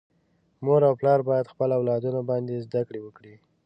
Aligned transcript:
مور 0.65 0.81
او 0.89 0.93
پلار 0.99 1.21
باید 1.29 1.51
خپل 1.53 1.69
اولادونه 1.77 2.19
باندي 2.29 2.57
زده 2.65 2.81
کړي 2.87 2.99
وکړي. 3.03 3.33